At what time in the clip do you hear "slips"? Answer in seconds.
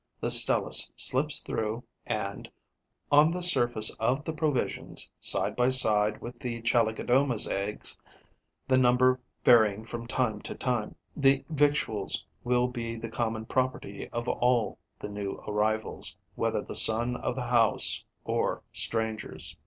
0.95-1.41